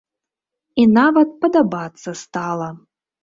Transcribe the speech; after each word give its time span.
І 0.83 0.85
нават 0.99 1.35
падабацца 1.45 2.13
стала. 2.25 2.71